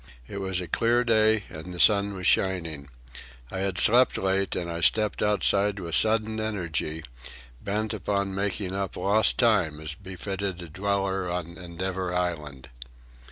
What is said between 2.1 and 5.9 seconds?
was shining. I had slept late, and I stepped outside